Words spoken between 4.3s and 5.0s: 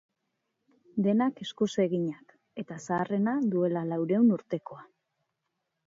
urtekoa.